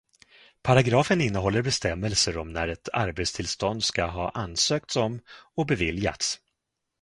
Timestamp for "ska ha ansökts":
3.83-4.95